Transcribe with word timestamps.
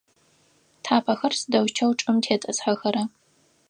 Тхьапэхэр 0.83 1.33
сыдэущтэу 1.39 1.91
чӏым 1.99 2.17
тетӏысхьэхэра? 2.23 3.03